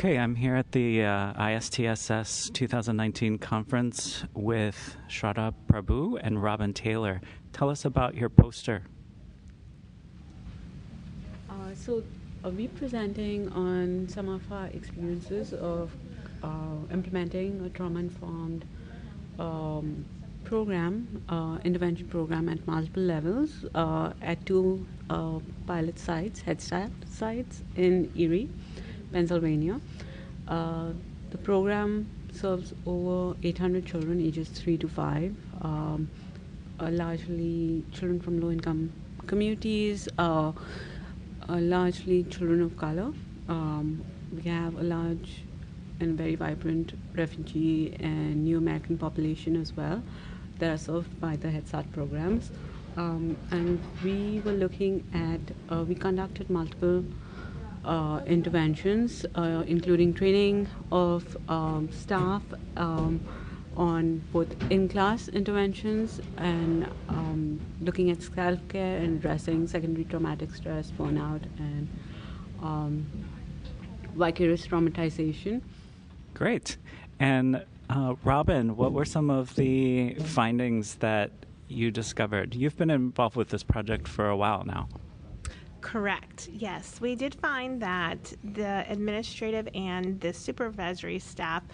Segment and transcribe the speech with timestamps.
[0.00, 7.20] Okay, I'm here at the uh, ISTSS 2019 conference with Shraddha Prabhu and Robin Taylor.
[7.52, 8.82] Tell us about your poster.
[11.50, 12.02] Uh, so,
[12.42, 15.90] uh, we're presenting on some of our experiences of
[16.42, 16.48] uh,
[16.90, 18.64] implementing a trauma informed
[19.38, 20.06] um,
[20.44, 26.90] program, uh, intervention program at multiple levels uh, at two uh, pilot sites, Head Start
[27.06, 28.48] sites in Erie,
[29.12, 29.80] Pennsylvania.
[30.48, 30.90] Uh,
[31.30, 36.08] the program serves over 800 children ages 3 to 5, um,
[36.78, 38.92] uh, largely children from low income
[39.26, 40.52] communities, uh,
[41.48, 43.12] largely children of color.
[43.48, 44.04] Um,
[44.34, 45.42] we have a large
[46.00, 50.02] and very vibrant refugee and new American population as well
[50.58, 52.50] that are served by the Head Start programs.
[52.96, 55.40] Um, and we were looking at,
[55.74, 57.04] uh, we conducted multiple
[57.84, 62.42] uh, interventions, uh, including training of um, staff
[62.76, 63.20] um,
[63.76, 70.54] on both in class interventions and um, looking at self care and addressing secondary traumatic
[70.54, 71.88] stress, burnout, and
[72.62, 73.06] um,
[74.14, 75.62] vicarious traumatization.
[76.34, 76.76] Great.
[77.18, 81.30] And uh, Robin, what were some of the findings that
[81.68, 82.54] you discovered?
[82.54, 84.88] You've been involved with this project for a while now.
[85.90, 86.48] Correct.
[86.52, 91.64] Yes, we did find that the administrative and the supervisory staff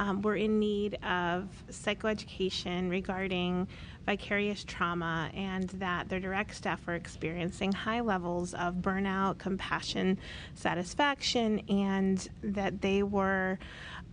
[0.00, 3.68] um, were in need of psychoeducation regarding
[4.06, 10.18] vicarious trauma, and that their direct staff were experiencing high levels of burnout, compassion,
[10.54, 13.56] satisfaction, and that they were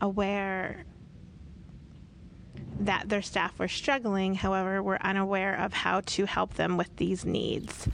[0.02, 0.86] aware
[2.82, 7.26] that their staff were struggling, however, were unaware of how to help them with these
[7.26, 7.88] needs.